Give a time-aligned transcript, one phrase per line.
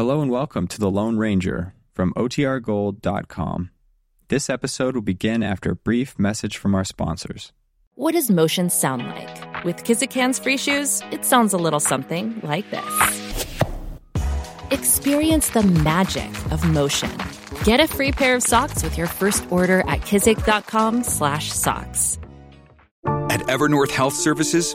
[0.00, 3.70] Hello and welcome to The Lone Ranger from OTRGold.com.
[4.28, 7.52] This episode will begin after a brief message from our sponsors.
[7.96, 9.62] What does motion sound like?
[9.62, 13.46] With Kizik hands free shoes, it sounds a little something like this.
[14.70, 17.12] Experience the magic of motion.
[17.64, 22.18] Get a free pair of socks with your first order at kizik.com/socks.
[23.28, 24.74] At Evernorth Health Services,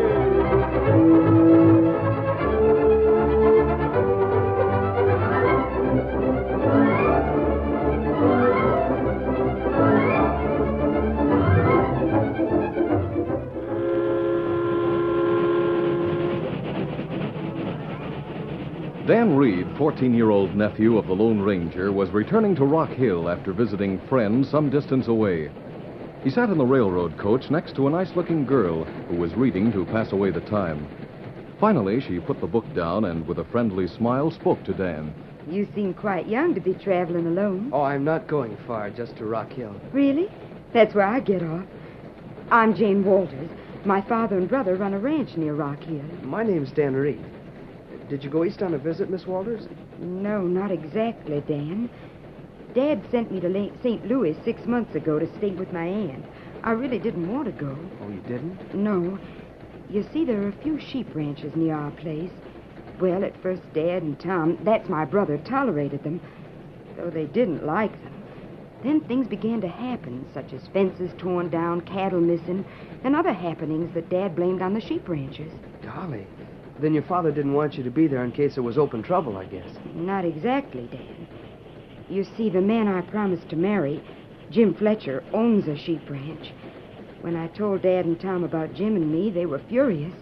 [19.11, 23.27] Dan Reed, 14 year old nephew of the Lone Ranger, was returning to Rock Hill
[23.29, 25.51] after visiting friends some distance away.
[26.23, 29.69] He sat in the railroad coach next to a nice looking girl who was reading
[29.73, 30.87] to pass away the time.
[31.59, 35.13] Finally, she put the book down and, with a friendly smile, spoke to Dan.
[35.45, 37.69] You seem quite young to be traveling alone.
[37.73, 39.75] Oh, I'm not going far, just to Rock Hill.
[39.91, 40.31] Really?
[40.71, 41.65] That's where I get off.
[42.49, 43.49] I'm Jane Walters.
[43.83, 46.05] My father and brother run a ranch near Rock Hill.
[46.23, 47.25] My name's Dan Reed.
[48.11, 49.69] Did you go east on a visit, Miss Walters?
[49.97, 51.89] No, not exactly, Dan.
[52.73, 54.05] Dad sent me to St.
[54.05, 56.25] Louis six months ago to stay with my aunt.
[56.61, 57.79] I really didn't want to go.
[58.01, 58.75] Oh, you didn't?
[58.75, 59.17] No.
[59.89, 62.31] You see, there are a few sheep ranches near our place.
[62.99, 66.19] Well, at first, Dad and Tom, that's my brother, tolerated them,
[66.97, 68.23] though they didn't like them.
[68.83, 72.65] Then things began to happen, such as fences torn down, cattle missing,
[73.05, 75.53] and other happenings that Dad blamed on the sheep ranchers.
[75.81, 76.27] Golly.
[76.81, 79.37] Then your father didn't want you to be there in case there was open trouble,
[79.37, 79.69] I guess.
[79.93, 81.27] Not exactly, Dad.
[82.09, 84.03] You see, the man I promised to marry,
[84.49, 86.51] Jim Fletcher, owns a sheep ranch.
[87.21, 90.13] When I told Dad and Tom about Jim and me, they were furious,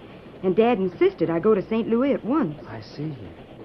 [0.43, 1.87] and Dad insisted I go to St.
[1.87, 2.59] Louis at once.
[2.67, 3.15] I see.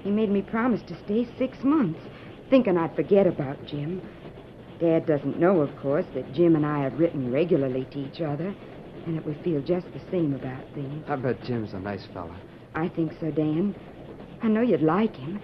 [0.04, 2.00] He made me promise to stay six months,
[2.48, 4.02] thinking I'd forget about Jim.
[4.78, 8.54] Dad doesn't know, of course, that Jim and I have written regularly to each other,
[9.06, 11.04] and that we feel just the same about things.
[11.08, 12.36] I bet Jim's a nice fella.
[12.74, 13.74] I think so, Dan.
[14.42, 15.40] I know you'd like him.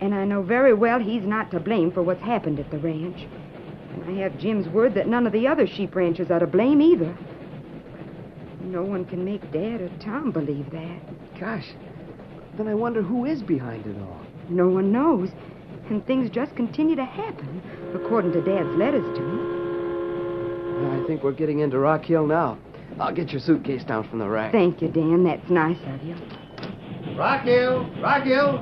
[0.00, 3.26] And I know very well he's not to blame for what's happened at the ranch.
[3.94, 6.80] And I have Jim's word that none of the other sheep ranchers are to blame
[6.80, 7.16] either.
[8.60, 11.40] No one can make Dad or Tom believe that.
[11.40, 11.68] Gosh.
[12.56, 14.20] Then I wonder who is behind it all.
[14.48, 15.30] No one knows.
[15.88, 17.62] And things just continue to happen,
[17.94, 19.56] according to Dad's letters to me.
[20.88, 22.58] I think we're getting into Rock Hill now.
[22.98, 24.52] I'll get your suitcase down from the rack.
[24.52, 25.24] Thank you, Dan.
[25.24, 26.16] That's nice of you.
[27.16, 27.90] Rock Hill!
[28.02, 28.60] Rock Hill!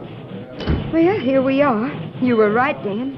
[0.93, 1.91] Well, here we are.
[2.23, 3.17] You were right, Dan.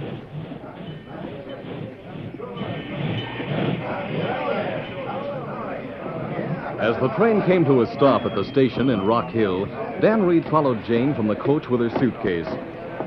[6.81, 9.67] As the train came to a stop at the station in Rock Hill,
[10.01, 12.49] Dan Reed followed Jane from the coach with her suitcase.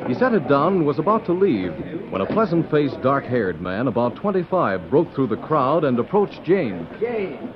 [0.08, 1.74] He set it down and was about to leave
[2.12, 6.44] when a pleasant faced, dark haired man about 25 broke through the crowd and approached
[6.44, 6.88] Jane.
[7.00, 7.54] Jane!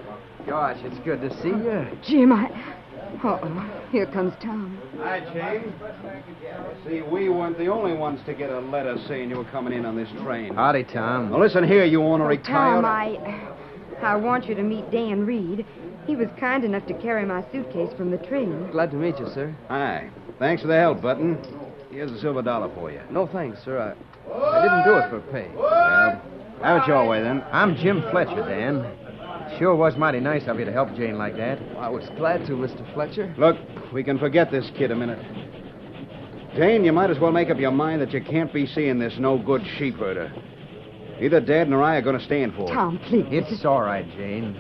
[0.48, 1.88] Gosh, it's good to see you.
[2.04, 2.73] Jim, I.
[3.24, 3.86] Uh oh.
[3.92, 4.78] Here comes Tom.
[4.98, 5.74] Hi, Jane.
[6.88, 9.86] See, we weren't the only ones to get a letter saying you were coming in
[9.86, 10.56] on this train.
[10.56, 11.32] Howdy, Tom.
[11.32, 12.86] Now, listen here, you ornery Tom, coyote.
[12.86, 13.50] I.
[14.02, 15.66] I want you to meet Dan Reed.
[16.06, 18.70] He was kind enough to carry my suitcase from the train.
[18.72, 19.56] Glad to meet you, sir.
[19.70, 20.10] Hi.
[20.40, 21.38] Thanks for the help, Button.
[21.90, 23.00] Here's a silver dollar for you.
[23.10, 23.80] No thanks, sir.
[23.80, 23.94] I,
[24.34, 25.50] I didn't do it for pay.
[25.56, 26.22] Well,
[26.62, 27.44] have it your way, then.
[27.52, 28.86] I'm Jim Fletcher, Dan.
[29.64, 31.58] Sure was mighty nice of you to help Jane like that.
[31.78, 32.94] I was glad to, Mr.
[32.94, 33.34] Fletcher.
[33.38, 33.56] Look,
[33.94, 35.26] we can forget this kid a minute.
[36.54, 39.14] Jane, you might as well make up your mind that you can't be seeing this
[39.18, 40.34] no-good sheep herder.
[41.18, 42.74] Either Dad or I are going to stand for it.
[42.74, 43.26] Tom, please.
[43.30, 44.60] It's all right, Jane.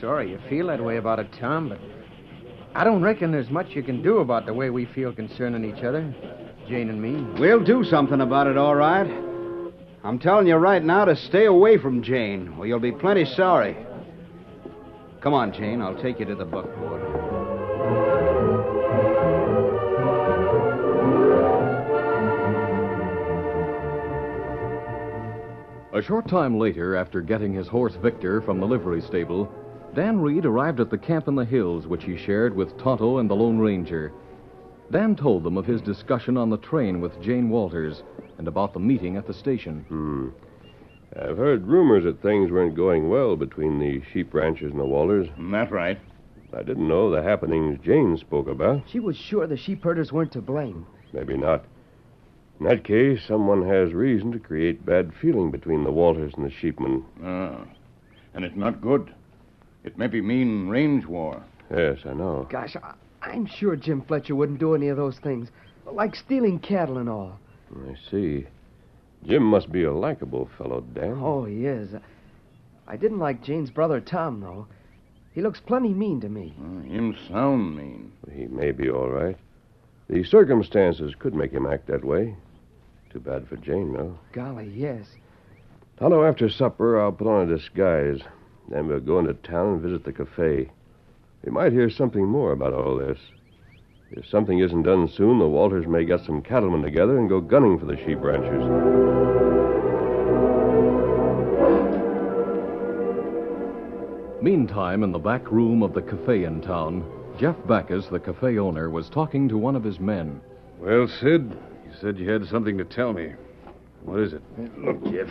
[0.00, 1.80] Sorry you feel that way about it, Tom, but
[2.74, 5.84] I don't reckon there's much you can do about the way we feel concerning each
[5.84, 6.14] other,
[6.66, 7.38] Jane and me.
[7.38, 9.29] We'll do something about it, all right.
[10.02, 13.76] I'm telling you right now to stay away from Jane, or you'll be plenty sorry.
[15.20, 15.82] Come on, Jane.
[15.82, 17.02] I'll take you to the buckboard.
[25.92, 29.52] A short time later, after getting his horse Victor from the livery stable,
[29.94, 33.28] Dan Reed arrived at the camp in the hills, which he shared with Tonto and
[33.28, 34.12] the Lone Ranger.
[34.90, 38.02] Dan told them of his discussion on the train with Jane Walters
[38.40, 39.84] and about the meeting at the station.
[39.88, 40.28] Hmm.
[41.14, 45.28] I've heard rumors that things weren't going well between the sheep ranchers and the Walters.
[45.38, 46.00] That's right.
[46.54, 48.84] I didn't know the happenings Jane spoke about.
[48.88, 50.86] She was sure the sheep herders weren't to blame.
[51.12, 51.66] Maybe not.
[52.58, 56.50] In that case, someone has reason to create bad feeling between the Walters and the
[56.50, 57.04] sheepmen.
[57.22, 57.66] Ah.
[58.32, 59.12] And it's not good.
[59.84, 61.44] It may be mean range war.
[61.70, 62.48] Yes, I know.
[62.48, 65.50] Gosh, I, I'm sure Jim Fletcher wouldn't do any of those things,
[65.84, 67.38] like stealing cattle and all.
[67.74, 68.46] I see.
[69.26, 71.18] Jim must be a likable fellow, Dan.
[71.20, 71.90] Oh, he is.
[72.86, 74.66] I didn't like Jane's brother Tom, though.
[75.32, 76.54] He looks plenty mean to me.
[76.58, 78.12] Uh, him sound mean.
[78.32, 79.36] He may be all right.
[80.08, 82.34] The circumstances could make him act that way.
[83.12, 84.18] Too bad for Jane, though.
[84.32, 85.06] Golly, yes.
[85.98, 88.20] Tonto, after supper, I'll put on a disguise.
[88.68, 90.70] Then we'll go into town and visit the cafe.
[91.44, 93.18] We might hear something more about all this.
[94.12, 97.78] If something isn't done soon, the Walters may get some cattlemen together and go gunning
[97.78, 98.64] for the sheep ranchers.
[104.42, 107.04] Meantime, in the back room of the cafe in town,
[107.38, 110.40] Jeff Backus, the cafe owner, was talking to one of his men.
[110.80, 113.34] Well, Sid, you said you had something to tell me.
[114.02, 114.42] What is it?
[114.76, 115.28] Look, Jeff.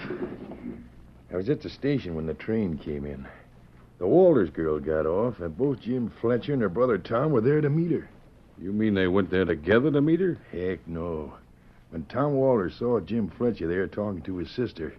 [1.34, 3.28] I was at the station when the train came in.
[3.98, 7.60] The Walters girl got off, and both Jim Fletcher and her brother Tom were there
[7.60, 8.08] to meet her.
[8.62, 10.38] You mean they went there together to meet her?
[10.52, 11.34] Heck no.
[11.92, 14.94] When Tom Walters saw Jim Fletcher there talking to his sister,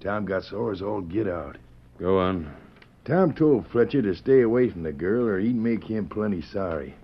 [0.00, 1.56] Tom got sore as all get out.
[1.98, 2.54] Go on.
[3.04, 6.94] Tom told Fletcher to stay away from the girl or he'd make him plenty sorry.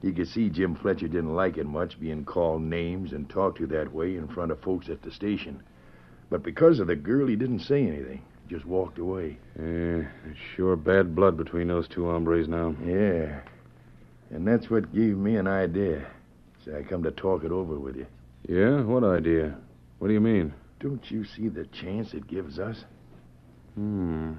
[0.00, 3.66] You could see Jim Fletcher didn't like it much being called names and talked to
[3.66, 5.62] that way in front of folks at the station.
[6.30, 8.22] But because of the girl, he didn't say anything.
[8.48, 9.38] Just walked away.
[9.60, 10.04] Yeah,
[10.54, 12.76] sure bad blood between those two hombres now.
[12.86, 13.40] Yeah.
[14.30, 16.06] And that's what gave me an idea.
[16.64, 18.06] Say, I come to talk it over with you.
[18.48, 18.82] Yeah?
[18.82, 19.56] What idea?
[19.98, 20.52] What do you mean?
[20.80, 22.84] Don't you see the chance it gives us?
[23.74, 24.34] Hmm.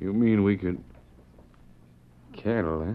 [0.00, 0.82] You mean we could.
[2.32, 2.92] Cattle, huh?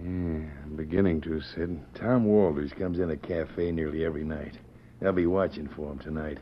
[0.00, 1.80] Yeah, I'm beginning to, Sid.
[1.94, 4.56] Tom Walters comes in a cafe nearly every night.
[5.04, 6.38] I'll be watching for him tonight.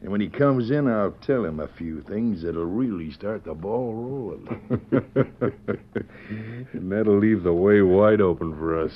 [0.00, 3.54] And when he comes in, I'll tell him a few things that'll really start the
[3.54, 4.46] ball rolling.
[6.72, 8.92] and that'll leave the way wide open for us.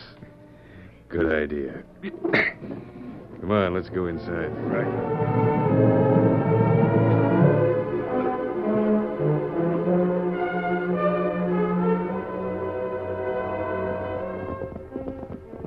[1.09, 1.83] Good idea.
[3.41, 4.51] Come on, let's go inside.
[4.71, 6.53] Right.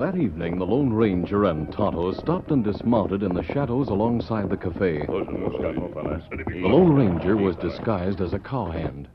[0.06, 4.56] That evening, the Lone Ranger and Tonto stopped and dismounted in the shadows alongside the
[4.56, 5.04] cafe.
[5.08, 9.08] The Lone Ranger was disguised as a cowhand.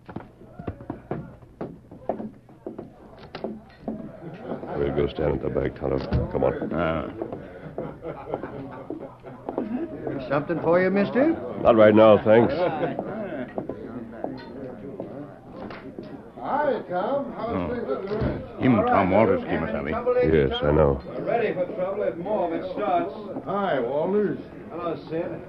[4.76, 6.00] We'll go stand at the back, Tonto.
[6.32, 6.72] Come on.
[6.74, 7.08] Ah.
[10.28, 11.36] Something for you, mister?
[11.62, 12.52] Not right now, thanks.
[16.42, 17.32] Hi, Tom.
[17.36, 18.39] How's things at the ranch?
[18.60, 19.90] Him, Tom Walters, came us, Abby.
[19.90, 21.00] Yes, I know.
[21.06, 23.14] We're Ready for trouble if more of it starts.
[23.46, 24.38] Hi, Walters.
[24.70, 25.40] Hello, Sid.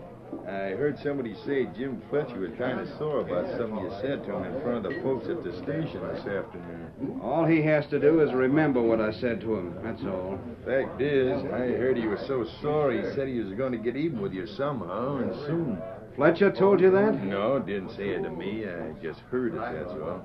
[0.47, 4.35] I heard somebody say Jim Fletcher was kind of sore about something you said to
[4.37, 7.19] him in front of the folks at the station this afternoon.
[7.21, 9.75] All he has to do is remember what I said to him.
[9.83, 10.39] That's all.
[10.65, 13.97] Fact is, I heard he was so sore he said he was going to get
[13.97, 15.77] even with you somehow and soon.
[16.15, 17.23] Fletcher told you that?
[17.23, 18.65] No, didn't say it to me.
[18.65, 20.21] I just heard it, that's all.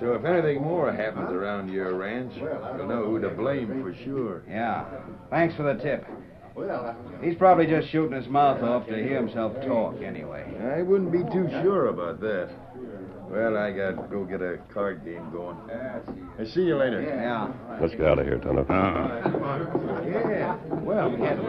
[0.00, 4.42] So if anything more happens around your ranch, you'll know who to blame for sure.
[4.48, 4.84] Yeah.
[5.30, 6.06] Thanks for the tip.
[6.54, 10.46] Well, he's probably just shooting his mouth off to hear himself talk, anyway.
[10.74, 12.50] I wouldn't be too sure about that.
[13.28, 15.58] Well, I got to go get a card game going.
[16.38, 17.02] I'll see you later.
[17.02, 17.52] Yeah.
[17.80, 18.62] Let's get out of here, Tonto.
[18.62, 20.02] Uh-uh.
[20.06, 20.56] Yeah.
[20.80, 21.46] Well, we had it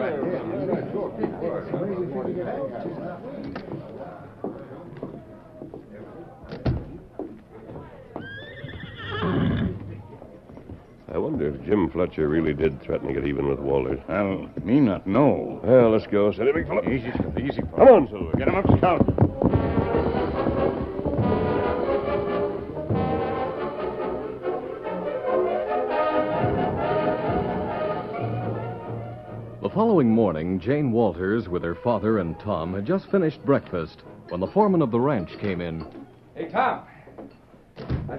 [11.18, 13.98] I wonder if Jim Fletcher really did threaten to get even with Walters.
[14.08, 15.58] Well, me not know.
[15.64, 16.30] Well, let's go.
[16.30, 16.88] Steady, big fella.
[16.88, 17.60] Easy, Silver, easy.
[17.60, 17.76] fella.
[17.76, 18.36] Come on, Silver.
[18.38, 19.04] Get him up, Scout.
[29.60, 34.38] The following morning, Jane Walters, with her father and Tom, had just finished breakfast when
[34.38, 35.84] the foreman of the ranch came in.
[36.36, 36.84] Hey, Tom.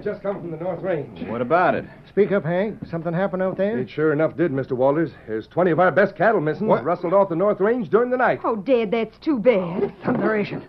[0.00, 1.28] I just come from the North Range.
[1.28, 1.84] What about it?
[2.08, 2.78] Speak up, Hank.
[2.90, 3.78] Something happened out there?
[3.78, 4.72] It sure enough did, Mr.
[4.72, 5.10] Walters.
[5.26, 6.68] There's 20 of our best cattle missing.
[6.68, 6.84] What?
[6.84, 8.40] Rustled off the North Range during the night.
[8.42, 9.92] Oh, Dad, that's too bad.
[10.02, 10.62] Thunderation.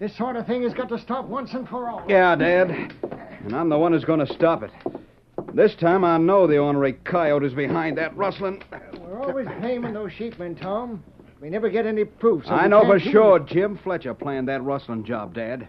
[0.00, 2.02] This sort of thing has got to stop once and for all.
[2.08, 2.70] Yeah, Dad.
[3.44, 4.72] And I'm the one who's going to stop it.
[5.54, 8.64] This time I know the ornery coyote is behind that rustling.
[8.98, 11.04] We're always blaming those sheepmen, Tom.
[11.40, 12.46] We never get any proof.
[12.46, 13.38] so I know for sure.
[13.38, 15.68] Jim Fletcher planned that rustling job, Dad.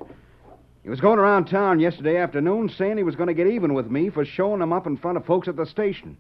[0.84, 3.90] He was going around town yesterday afternoon saying he was going to get even with
[3.90, 6.18] me for showing him up in front of folks at the station.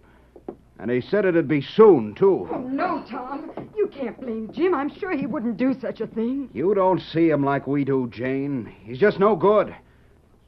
[0.80, 2.48] And he said it'd be soon, too.
[2.52, 3.52] Oh, no, Tom.
[3.76, 4.74] You can't blame Jim.
[4.74, 6.50] I'm sure he wouldn't do such a thing.
[6.54, 8.74] You don't see him like we do, Jane.
[8.84, 9.76] He's just no good.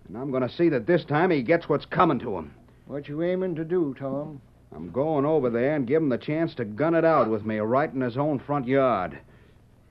[0.08, 2.54] And I'm going to see that this time he gets what's coming to him.
[2.88, 4.42] What you aiming to do, Tom?
[4.74, 7.58] I'm going over there and give him the chance to gun it out with me
[7.60, 9.18] right in his own front yard.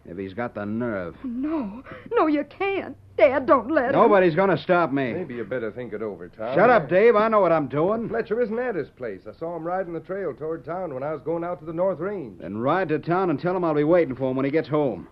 [0.06, 1.16] If he's got the nerve.
[1.24, 1.82] No,
[2.12, 2.96] no, you can't.
[3.16, 3.92] Dad, don't let him.
[3.92, 5.12] Nobody's going to stop me.
[5.12, 6.54] Maybe you better think it over, Tom.
[6.54, 7.16] Shut up, Dave.
[7.16, 8.08] I know what I'm doing.
[8.08, 9.22] Fletcher isn't at his place.
[9.26, 11.72] I saw him riding the trail toward town when I was going out to the
[11.72, 12.38] North Range.
[12.40, 14.68] Then ride to town and tell him I'll be waiting for him when he gets
[14.68, 15.08] home.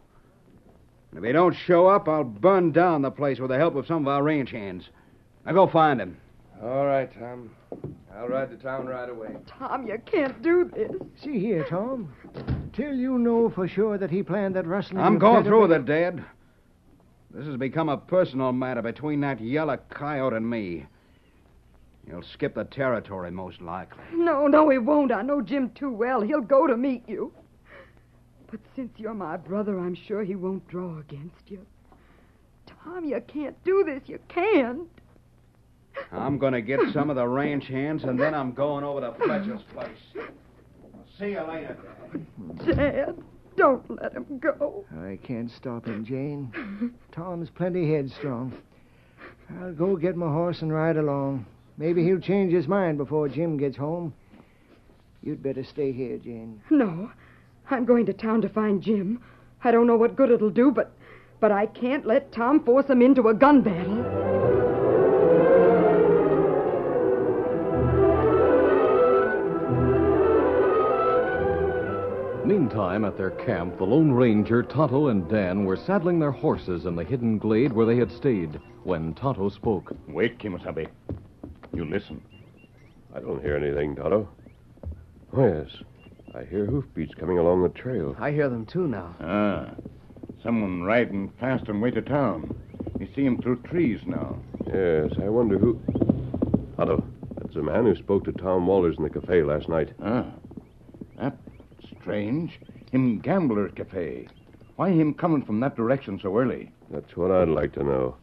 [1.10, 3.86] And if he don't show up, I'll burn down the place with the help of
[3.86, 4.88] some of our range hands.
[5.46, 6.18] Now go find him.
[6.62, 7.50] All right, Tom.
[8.16, 9.36] I'll ride to town right away.
[9.46, 10.90] Tom, you can't do this.
[11.22, 12.12] See here, Tom.
[12.72, 15.02] Till you know for sure that he planned that rustling.
[15.02, 16.24] I'm going through with it, Dad.
[17.30, 20.86] This has become a personal matter between that yellow coyote and me.
[22.06, 24.02] He'll skip the territory, most likely.
[24.12, 25.12] No, no, he won't.
[25.12, 26.20] I know Jim too well.
[26.20, 27.32] He'll go to meet you.
[28.50, 31.64] But since you're my brother, I'm sure he won't draw against you.
[32.66, 34.02] Tom, you can't do this.
[34.06, 34.88] You can't.
[36.10, 39.12] I'm going to get some of the ranch hands, and then I'm going over to
[39.24, 40.26] Fletcher's place.
[41.22, 41.76] I'll see you later,
[42.66, 42.76] Dad.
[42.76, 43.14] Dad,
[43.56, 44.84] don't let him go.
[45.04, 46.92] I can't stop him, Jane.
[47.12, 48.52] Tom's plenty headstrong.
[49.60, 51.46] I'll go get my horse and ride along.
[51.78, 54.12] Maybe he'll change his mind before Jim gets home.
[55.22, 56.60] You'd better stay here, Jane.
[56.70, 57.12] No,
[57.70, 59.22] I'm going to town to find Jim.
[59.62, 60.92] I don't know what good it'll do, but
[61.38, 64.31] but I can't let Tom force him into a gun battle.
[72.44, 76.96] Meantime, at their camp, the Lone Ranger, Tonto, and Dan were saddling their horses in
[76.96, 79.92] the hidden glade where they had stayed when Tonto spoke.
[80.08, 80.88] Wait, Kemo Sabe.
[81.72, 82.20] You listen.
[83.14, 84.28] I don't hear anything, Tonto.
[85.32, 85.68] Oh, yes.
[86.34, 88.16] I hear hoofbeats coming along the trail.
[88.18, 89.14] I hear them too now.
[89.20, 89.74] Ah.
[90.42, 92.54] Someone riding fast on way to town.
[92.98, 94.36] You see him through trees now.
[94.66, 95.80] Yes, I wonder who.
[96.76, 97.04] Tonto,
[97.36, 99.92] that's the man who spoke to Tom Walters in the cafe last night.
[100.02, 100.26] Ah.
[102.02, 102.58] That's strange.
[102.90, 104.26] Him gambler cafe.
[104.76, 106.72] Why him coming from that direction so early?
[106.90, 108.16] That's what I'd like to know.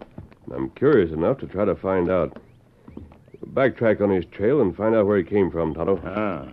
[0.46, 2.38] And I'm curious enough to try to find out.
[3.54, 6.00] Backtrack on his trail and find out where he came from, Tonto.
[6.06, 6.50] Ah.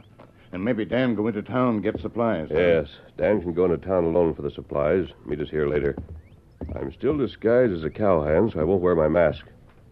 [0.52, 2.49] And maybe Dan go into town and get supplies.
[2.50, 2.59] huh?
[2.59, 5.09] Yes, Dan can go into town alone for the supplies.
[5.26, 5.97] Meet us here later.
[6.76, 9.45] I'm still disguised as a cowhand, so I won't wear my mask.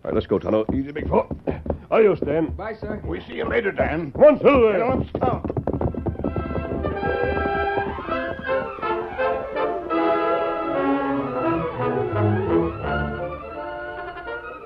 [0.05, 0.65] All right, let's go, Tonto.
[0.73, 1.27] Easy, big fella.
[1.91, 2.47] Adios, Dan.
[2.53, 3.03] Bye, sir.
[3.05, 4.13] We see you later, Dan.
[4.13, 4.73] Come on, Silver.
[4.73, 5.64] Get on, Scout.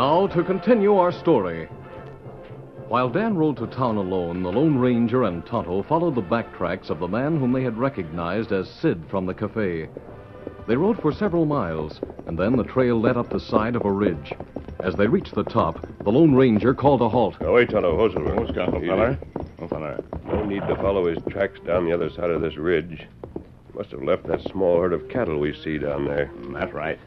[0.00, 1.66] Now, to continue our story.
[2.88, 6.88] While Dan rode to town alone, the Lone Ranger and Tonto followed the back tracks
[6.88, 9.90] of the man whom they had recognized as Sid from the cafe.
[10.66, 13.92] They rode for several miles, and then the trail led up the side of a
[13.92, 14.32] ridge.
[14.78, 17.36] As they reached the top, the Lone Ranger called a halt.
[17.42, 17.94] Oh, wait, Tonto.
[17.94, 18.36] Hold, Silver.
[18.36, 18.86] What's got, Easy.
[18.86, 19.18] feller?
[19.58, 20.02] Oh, feller.
[20.24, 23.06] No need to follow his tracks down the other side of this ridge.
[23.34, 26.30] He must have left that small herd of cattle we see down there.
[26.38, 26.98] Mm, that's right.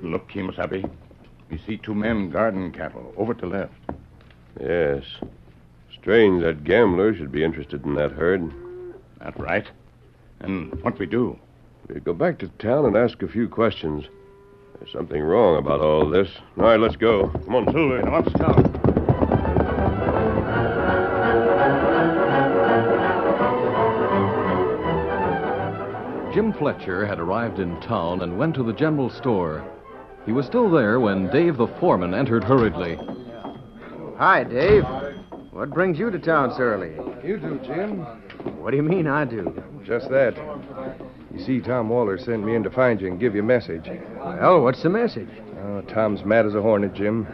[0.00, 0.90] Look, Kemo Sabe.
[1.52, 3.74] You see two men guarding cattle over to left.
[4.58, 5.04] Yes.
[5.92, 8.50] Strange that gambler should be interested in that herd.
[9.20, 9.66] That's right.
[10.40, 11.38] And what we do?
[11.88, 14.06] We go back to town and ask a few questions.
[14.78, 16.30] There's something wrong about all this.
[16.56, 17.28] All right, let's go.
[17.28, 18.00] Come on, Silver.
[18.00, 18.92] Come on, Scout.
[26.32, 29.62] Jim Fletcher had arrived in town and went to the general store.
[30.24, 32.98] He was still there when Dave the foreman entered hurriedly.
[34.18, 34.84] Hi, Dave.
[35.50, 36.92] What brings you to town so early?
[37.26, 37.98] You do, Jim.
[38.60, 39.62] What do you mean I do?
[39.84, 40.36] Just that.
[41.34, 43.88] You see, Tom Walters sent me in to find you and give you a message.
[44.18, 45.28] Well, what's the message?
[45.60, 47.26] Oh, Tom's mad as a hornet, Jim.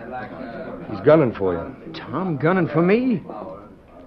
[0.91, 1.93] He's gunning for you.
[1.93, 3.23] Tom gunning for me?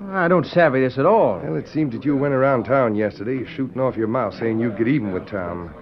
[0.09, 1.39] I don't savvy this at all.
[1.39, 4.77] Well, it seems that you went around town yesterday shooting off your mouth saying you'd
[4.77, 5.73] get even with Tom.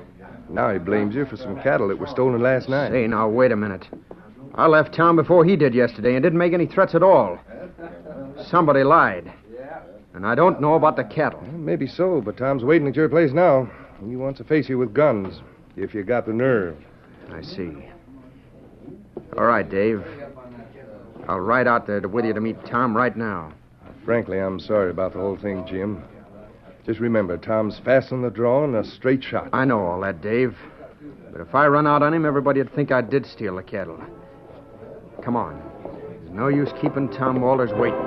[0.50, 2.92] Now he blames you for some cattle that were stolen last night.
[2.92, 3.88] Say, now, wait a minute.
[4.56, 7.40] I left town before he did yesterday and didn't make any threats at all.
[8.50, 9.32] Somebody lied.
[10.14, 11.40] And I don't know about the cattle.
[11.42, 13.70] Well, maybe so, but Tom's waiting at your place now.
[14.00, 15.40] And he wants to face you with guns,
[15.78, 16.76] if you got the nerve.
[17.32, 17.72] I see.
[19.38, 20.04] All right, Dave.
[21.28, 23.54] I'll ride out there with you to meet Tom right now.
[24.04, 26.04] Frankly, I'm sorry about the whole thing, Jim.
[26.86, 29.50] Just remember, Tom's fast on the draw and a straight shot.
[29.54, 30.58] I know all that, Dave.
[31.32, 34.02] But if I run out on him, everybody'd think I did steal the cattle.
[35.24, 35.62] Come on.
[36.24, 38.00] There's no use keeping Tom Walters waiting.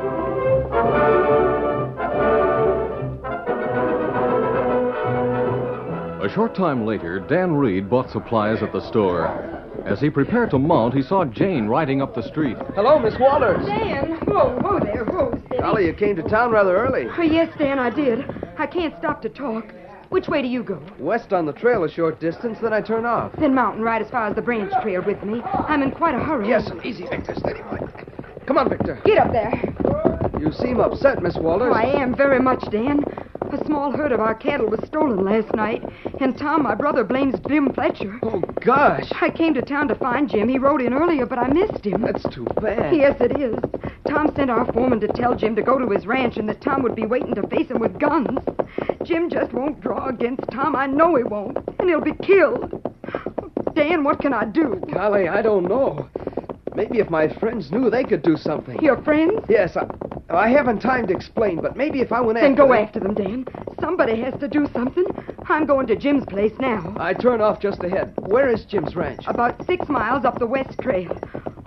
[6.22, 9.26] A short time later, Dan Reed bought supplies at the store.
[9.84, 12.56] As he prepared to mount, he saw Jane riding up the street.
[12.74, 13.66] Hello, Miss Walters.
[13.66, 14.12] Dan!
[14.26, 15.60] Whoa, whoa there, whoa, steady.
[15.60, 17.06] Golly, you came to town rather early.
[17.18, 18.24] Oh, yes, Dan, I did.
[18.58, 19.72] I can't stop to talk.
[20.10, 20.80] Which way do you go?
[20.98, 23.32] West on the trail a short distance, then I turn off.
[23.38, 25.40] Then mountain right as far as the branch trail with me.
[25.42, 26.48] I'm in quite a hurry.
[26.48, 27.34] Yes, and easy, Victor.
[27.34, 27.78] Steady, boy.
[28.46, 29.00] Come on, Victor.
[29.04, 29.52] Get up there.
[30.38, 31.72] You seem upset, Miss Walters.
[31.74, 33.04] Oh, I am very much, Dan.
[33.52, 35.82] A small herd of our cattle was stolen last night,
[36.20, 38.18] and Tom, my brother, blames Jim Fletcher.
[38.22, 39.10] Oh, gosh.
[39.20, 40.48] I came to town to find Jim.
[40.48, 42.00] He rode in earlier, but I missed him.
[42.02, 42.96] That's too bad.
[42.96, 43.54] Yes, it is.
[44.12, 46.82] Tom sent our foreman to tell Jim to go to his ranch and that Tom
[46.82, 48.40] would be waiting to face him with guns.
[49.04, 50.76] Jim just won't draw against Tom.
[50.76, 51.56] I know he won't.
[51.78, 52.70] And he'll be killed.
[53.74, 54.82] Dan, what can I do?
[54.92, 56.10] Golly, I don't know.
[56.74, 58.78] Maybe if my friends knew, they could do something.
[58.82, 59.46] Your friends?
[59.48, 59.86] Yes, I,
[60.28, 63.00] I haven't time to explain, but maybe if I went Then after go them- after
[63.00, 63.46] them, Dan.
[63.80, 65.06] Somebody has to do something.
[65.48, 66.94] I'm going to Jim's place now.
[66.98, 68.12] I turn off just ahead.
[68.18, 69.24] Where is Jim's ranch?
[69.26, 71.18] About six miles up the west trail.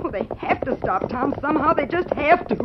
[0.05, 1.73] Oh, they have to stop Tom somehow.
[1.73, 2.55] They just have to.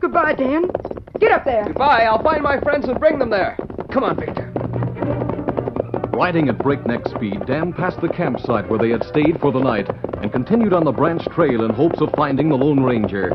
[0.00, 0.70] Goodbye, Dan.
[1.18, 1.64] Get up there.
[1.64, 2.02] Goodbye.
[2.02, 3.56] I'll find my friends and bring them there.
[3.90, 4.52] Come on, Victor.
[6.12, 9.88] Riding at breakneck speed, Dan passed the campsite where they had stayed for the night
[10.20, 13.32] and continued on the branch trail in hopes of finding the Lone Ranger.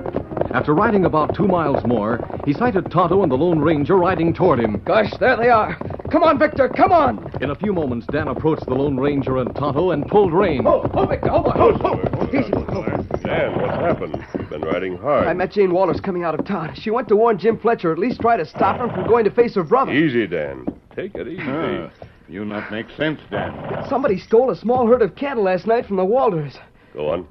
[0.54, 4.60] After riding about two miles more, he sighted Tonto and the Lone Ranger riding toward
[4.60, 4.80] him.
[4.86, 5.76] Gosh, there they are.
[6.12, 6.69] Come on, Victor.
[6.69, 7.32] Come on.
[7.41, 10.67] In a few moments, Dan approached the Lone Ranger and Tonto and pulled rein.
[10.67, 11.30] Oh, oh, Victor.
[11.30, 11.60] Hold on.
[11.60, 12.28] Oh, oh.
[12.28, 13.03] Easy.
[13.23, 14.25] Dan, what's happened?
[14.38, 15.27] You've been riding hard.
[15.27, 16.75] I met Jane Walters coming out of town.
[16.75, 19.31] She went to warn Jim Fletcher, at least try to stop him from going to
[19.31, 19.93] face her brother.
[19.93, 20.65] Easy, Dan.
[20.95, 21.41] Take it easy.
[21.45, 21.89] Ah,
[22.27, 23.86] you not make sense, Dan.
[23.89, 26.57] Somebody stole a small herd of cattle last night from the Walters.
[26.93, 27.27] Go on.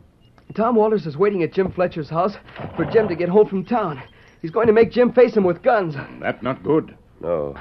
[0.55, 2.37] Tom Walters is waiting at Jim Fletcher's house
[2.76, 4.02] for Jim to get home from town.
[4.40, 5.94] He's going to make Jim face him with guns.
[6.20, 6.96] That not good.
[7.20, 7.57] No.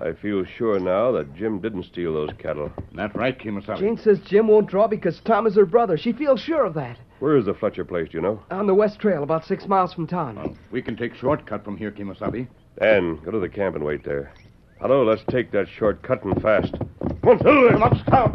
[0.00, 2.72] I feel sure now that Jim didn't steal those cattle.
[2.94, 3.78] That right, Kemo Sabe.
[3.78, 5.96] Jane says Jim won't draw because Tom is her brother.
[5.96, 6.98] She feels sure of that.
[7.20, 8.40] Where is the Fletcher place, do you know?
[8.50, 10.56] On the west trail, about six miles from town.
[10.70, 12.46] We can take shortcut from here, Kemo Sabe.
[12.78, 14.32] Dan, go to the camp and wait there.
[14.80, 16.74] Hello, let's take that shortcut and fast.
[16.74, 17.70] Come on, Silver!
[17.70, 18.34] Come up, scout.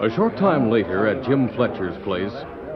[0.00, 2.32] A short time later, at Jim Fletcher's place,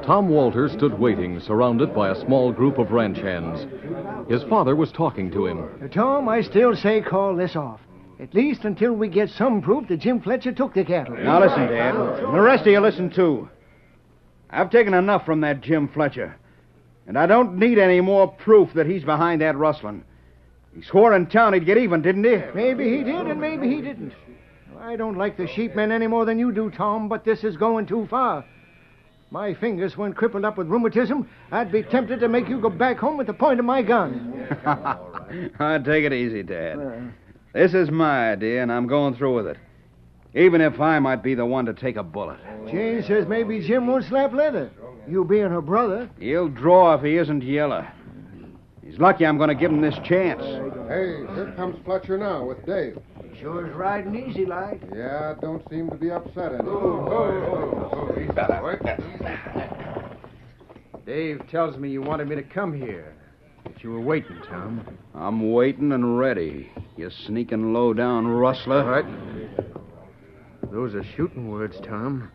[0.07, 3.67] Tom Walters stood waiting, surrounded by a small group of ranch hands.
[4.31, 5.69] His father was talking to him.
[5.83, 7.81] Uh, Tom, I still say call this off.
[8.21, 11.17] At least until we get some proof that Jim Fletcher took the cattle.
[11.17, 11.97] Now listen, Dad.
[11.97, 13.51] And The rest of you listen too.
[14.49, 16.37] I've taken enough from that Jim Fletcher.
[17.09, 20.05] And I don't need any more proof that he's behind that rustling.
[20.73, 22.41] He swore in town he'd get even, didn't he?
[22.55, 24.13] Maybe he did, and maybe he didn't.
[24.79, 27.87] I don't like the sheepmen any more than you do, Tom, but this is going
[27.87, 28.45] too far.
[29.31, 31.29] My fingers weren't crippled up with rheumatism.
[31.51, 34.47] I'd be tempted to make you go back home with the point of my gun.
[35.59, 37.13] I take it easy, Dad.
[37.53, 39.57] This is my idea, and I'm going through with it.
[40.35, 42.39] Even if I might be the one to take a bullet.
[42.71, 44.71] Jane says maybe Jim won't slap leather.
[45.09, 46.11] You being her brother.
[46.21, 47.87] He'll draw if he isn't yellow.
[48.85, 50.43] He's lucky I'm going to give him this chance.
[50.43, 52.99] Hey, here comes Fletcher now with Dave.
[53.41, 54.81] Sure is riding easy like.
[54.95, 56.65] Yeah, don't seem to be upset any.
[56.67, 58.13] Oh, oh, oh,
[61.05, 63.15] Dave tells me you wanted me to come here.
[63.65, 64.87] That you were waiting, Tom.
[65.15, 68.83] I'm waiting and ready, you sneaking low-down rustler.
[68.83, 69.05] All right.
[70.73, 72.31] Those are shooting words, Tom.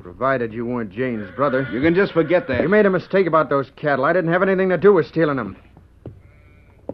[0.00, 1.68] Provided you weren't Jane's brother.
[1.72, 2.62] You can just forget that.
[2.62, 4.04] You made a mistake about those cattle.
[4.04, 5.56] I didn't have anything to do with stealing them.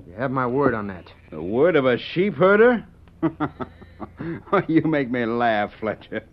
[0.06, 1.04] You have my word on that.
[1.30, 2.84] The word of a sheep herder?
[4.68, 6.24] you make me laugh, Fletcher.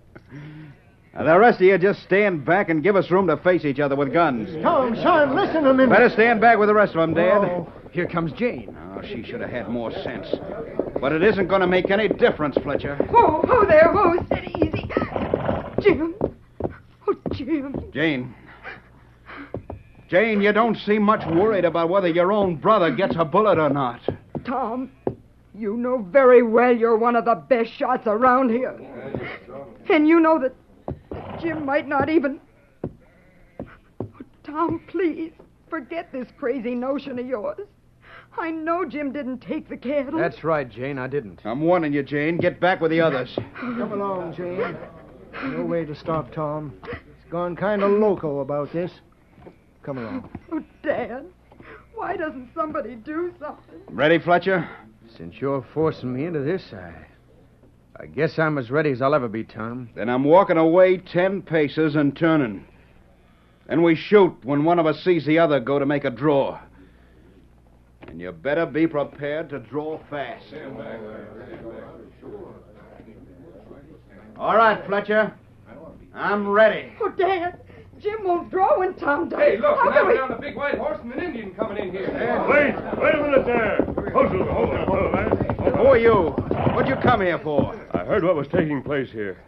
[1.13, 3.79] Now, the rest of you just stand back and give us room to face each
[3.79, 4.49] other with guns.
[4.63, 5.91] Tom, son, listen a minute.
[5.91, 7.43] Better stand back with the rest of them, Dad.
[7.43, 7.71] Oh.
[7.91, 8.75] Here comes Jane.
[8.97, 10.27] Oh, she should have had more sense.
[10.99, 12.95] But it isn't going to make any difference, Fletcher.
[13.11, 14.89] Whoa, whoa there, whoa, steady, easy.
[15.81, 16.15] Jim.
[17.07, 17.75] Oh, Jim.
[17.93, 18.33] Jane.
[20.09, 23.69] Jane, you don't seem much worried about whether your own brother gets a bullet or
[23.69, 23.99] not.
[24.45, 24.91] Tom,
[25.55, 28.79] you know very well you're one of the best shots around here.
[29.89, 30.55] And you know that
[31.41, 32.39] Jim might not even.
[32.83, 34.07] Oh,
[34.43, 35.31] Tom, please,
[35.69, 37.59] forget this crazy notion of yours.
[38.37, 40.17] I know Jim didn't take the cattle.
[40.17, 40.97] That's right, Jane.
[40.97, 41.41] I didn't.
[41.45, 42.37] I'm warning you, Jane.
[42.37, 43.37] Get back with the others.
[43.59, 44.75] Come along, Jane.
[45.43, 46.73] No way to stop Tom.
[46.83, 48.91] He's gone kind of loco about this.
[49.83, 50.29] Come along.
[50.51, 51.25] Oh, Dad,
[51.93, 53.81] why doesn't somebody do something?
[53.89, 54.67] Ready, Fletcher?
[55.17, 56.93] Since you're forcing me into this, I.
[57.95, 59.89] I guess I'm as ready as I'll ever be, Tom.
[59.95, 62.65] Then I'm walking away ten paces and turning.
[63.69, 66.59] And we shoot when one of us sees the other go to make a draw.
[68.07, 70.43] And you better be prepared to draw fast.
[74.37, 75.33] All right, Fletcher.
[76.15, 76.91] I'm ready.
[76.99, 77.59] Oh, Dad,
[78.03, 79.39] Jim won't draw when Tom does.
[79.39, 80.13] Hey, look, How now can we...
[80.15, 82.09] down a big white horse and an Indian coming in here.
[82.49, 83.77] Wait, wait a minute there.
[84.11, 85.73] Hold it, hold it, hold it, man.
[85.73, 86.31] Who are you?
[86.75, 87.73] What'd you come here for?
[87.93, 89.41] I heard what was taking place here.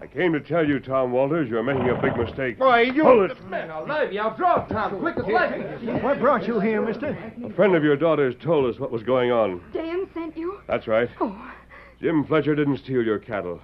[0.00, 2.58] I came to tell you, Tom Walters, you're making a big mistake.
[2.58, 3.04] Why, you...
[3.04, 3.48] Hold it.
[3.48, 6.02] Man alive, you I'll draw, Tom, quick as lightning.
[6.02, 7.16] What brought you here, mister?
[7.44, 9.62] A friend of your daughter's told us what was going on.
[9.72, 10.60] Dan sent you?
[10.66, 11.08] That's right.
[11.20, 11.52] Oh,
[12.00, 13.60] Jim Fletcher didn't steal your cattle.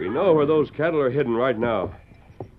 [0.00, 1.94] We know where those cattle are hidden right now.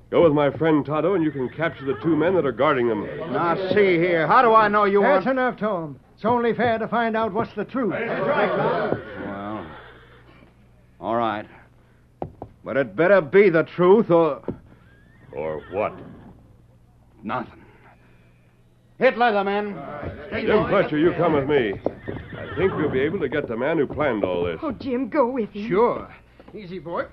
[0.10, 2.88] Go with my friend Tonto, and you can capture the two men that are guarding
[2.88, 3.06] them.
[3.32, 4.26] Now, see here.
[4.26, 5.16] How do I know you are?
[5.16, 5.38] That's want...
[5.38, 6.00] enough, Tom.
[6.16, 7.92] It's only fair to find out what's the truth.
[7.92, 8.92] That's right,
[9.26, 9.68] Well,
[11.00, 11.46] all right.
[12.64, 14.42] But it better be the truth or...
[15.34, 15.94] Or what?
[17.24, 17.66] Nothing.
[18.98, 19.76] Hit Leatherman.
[20.32, 21.74] Jim Fletcher, you come with me.
[22.38, 24.60] I think we'll be able to get the man who planned all this.
[24.64, 25.68] Oh, Jim, go with him.
[25.68, 26.16] Sure.
[26.56, 27.06] Easy, boy.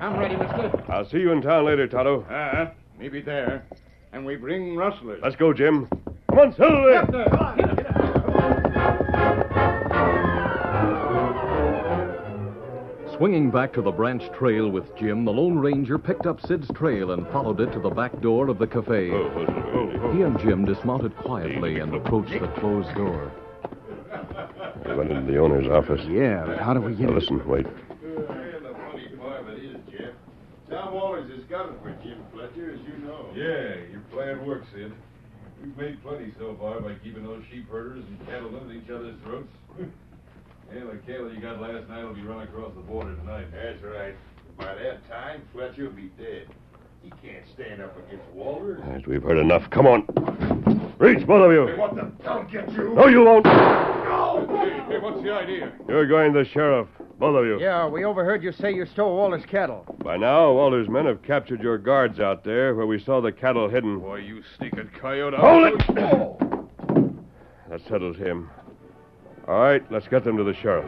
[0.00, 0.82] I'm ready, mister.
[0.88, 2.24] I'll see you in town later, Tonto.
[2.30, 3.64] Ah, maybe there.
[4.12, 5.20] And we bring rustlers.
[5.22, 5.88] Let's go, Jim.
[6.28, 8.08] Come on, Silver.
[13.16, 17.10] Swinging back to the branch trail with Jim, the Lone Ranger picked up Sid's trail
[17.10, 19.08] and followed it to the back door of the cafe.
[19.08, 23.32] He and Jim dismounted quietly and approached the closed door.
[24.86, 26.00] I went into the owner's office.
[26.08, 27.66] Yeah, but how do we get Now, listen, wait.
[30.70, 33.26] Tom Walters is coming for Jim Fletcher, as you know.
[33.34, 33.98] Yeah,
[34.48, 34.92] works, Sid.
[35.62, 39.16] We've made plenty so far by keeping those sheep herders and cattlemen at each other's
[39.22, 39.52] throats.
[39.78, 43.48] yeah, the cattle you got last night will be run across the border tonight.
[43.52, 44.14] That's right.
[44.56, 46.48] By that time, Fletcher will be dead.
[47.08, 48.82] He can't stand up against Walters.
[48.84, 49.70] All right, we've heard enough.
[49.70, 50.04] Come on.
[50.98, 51.74] Reach, both of you.
[51.78, 52.12] What the?
[52.28, 52.94] I'll get you.
[52.94, 53.46] No, you won't.
[53.46, 55.72] Hey, hey, what's the idea?
[55.88, 56.86] You're going to the sheriff.
[57.18, 57.58] Both of you.
[57.60, 59.86] Yeah, we overheard you say you stole Walter's cattle.
[60.04, 63.70] By now, Walter's men have captured your guards out there where we saw the cattle
[63.70, 64.00] hidden.
[64.00, 65.36] Boy, you sneaking coyote.
[65.36, 65.98] Hold it!
[65.98, 66.36] Oh,
[67.70, 68.50] that settles him.
[69.48, 70.84] All right, let's get them to the sheriff.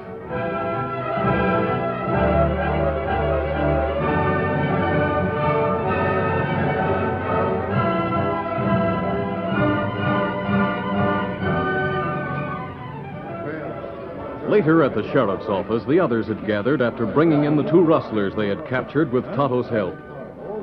[14.51, 18.35] Later at the sheriff's office, the others had gathered after bringing in the two rustlers
[18.35, 19.95] they had captured with Tonto's help.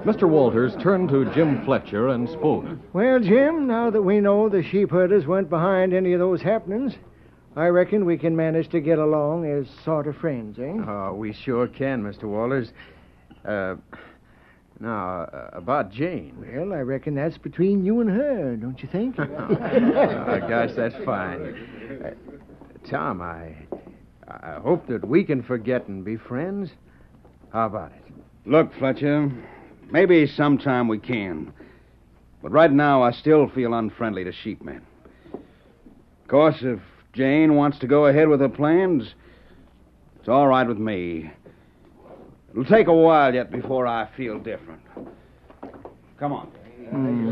[0.03, 0.27] Mr.
[0.27, 2.65] Walters turned to Jim Fletcher and spoke.
[2.91, 6.95] Well, Jim, now that we know the sheep herders weren't behind any of those happenings,
[7.55, 10.83] I reckon we can manage to get along as sort of friends, eh?
[10.85, 12.25] Oh, we sure can, Mr.
[12.25, 12.73] Walters.
[13.45, 13.75] Uh,
[14.81, 16.35] now, uh, about Jane.
[16.41, 19.17] Well, I reckon that's between you and her, don't you think?
[19.19, 22.17] I guess that's fine.
[22.89, 23.55] Tom, I,
[24.27, 26.69] I hope that we can forget and be friends.
[27.51, 28.13] How about it?
[28.45, 29.31] Look, Fletcher,
[29.91, 31.51] maybe sometime we can.
[32.41, 34.81] But right now, I still feel unfriendly to sheepmen.
[35.33, 36.79] Of course, if
[37.13, 39.13] Jane wants to go ahead with her plans,
[40.19, 41.31] it's all right with me.
[42.51, 44.81] It'll take a while yet before I feel different.
[46.19, 46.51] Come on.
[46.89, 47.31] Hmm.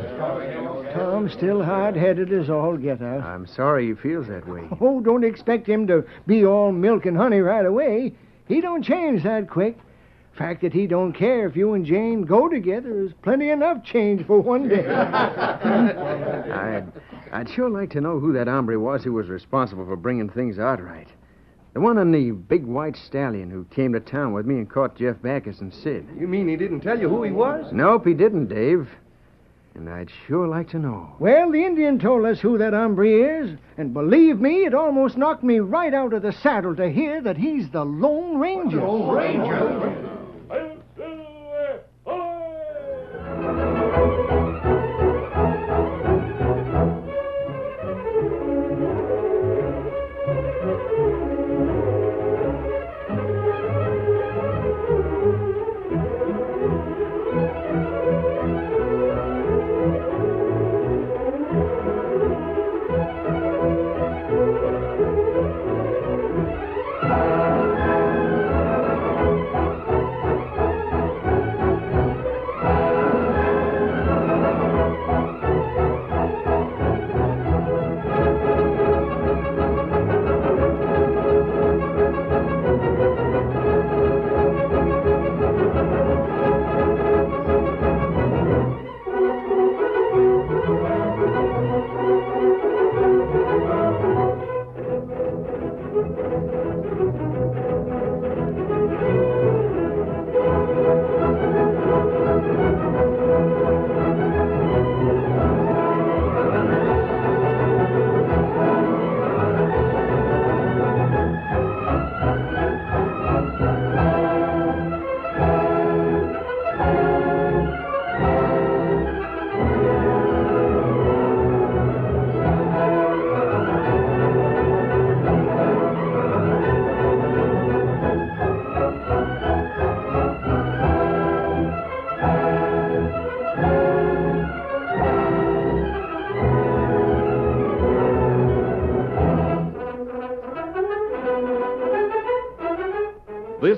[0.93, 3.21] Tom's still hard-headed as all get out.
[3.21, 4.67] I'm sorry he feels that way.
[4.79, 8.13] Oh, don't expect him to be all milk and honey right away.
[8.47, 9.77] He don't change that quick.
[10.37, 14.25] Fact that he don't care if you and Jane go together is plenty enough change
[14.27, 14.85] for one day.
[14.87, 16.91] I'd,
[17.31, 20.59] I'd sure like to know who that hombre was who was responsible for bringing things
[20.59, 21.07] out right.
[21.73, 24.97] The one on the big white stallion who came to town with me and caught
[24.97, 26.07] Jeff Backus and Sid.
[26.17, 27.71] You mean he didn't tell you who he was?
[27.71, 28.89] Nope, he didn't, Dave.
[29.75, 31.15] And I'd sure like to know.
[31.19, 35.43] well, the Indian told us who that hombre is, and believe me, it almost knocked
[35.43, 38.79] me right out of the saddle to hear that he's the Lone Ranger.
[38.79, 40.15] Lone Ranger?